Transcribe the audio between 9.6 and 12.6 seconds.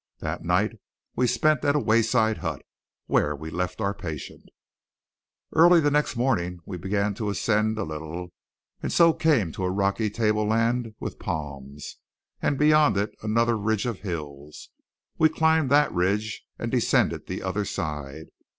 a rocky tableland with palms, and